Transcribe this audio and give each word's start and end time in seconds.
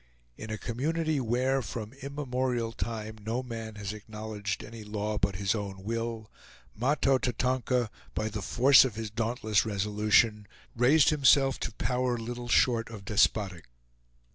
In 0.35 0.49
a 0.49 0.57
community 0.57 1.19
where, 1.19 1.61
from 1.61 1.93
immemorial 2.01 2.71
time, 2.71 3.19
no 3.23 3.43
man 3.43 3.75
has 3.75 3.93
acknowledged 3.93 4.63
any 4.63 4.83
law 4.83 5.19
but 5.19 5.35
his 5.35 5.53
own 5.53 5.83
will, 5.83 6.31
Mahto 6.75 7.19
Tatonka, 7.19 7.91
by 8.15 8.27
the 8.27 8.41
force 8.41 8.83
of 8.83 8.95
his 8.95 9.11
dauntless 9.11 9.63
resolution, 9.63 10.47
raised 10.75 11.11
himself 11.11 11.59
to 11.59 11.73
power 11.73 12.17
little 12.17 12.47
short 12.49 12.89
of 12.89 13.05
despotic. 13.05 13.67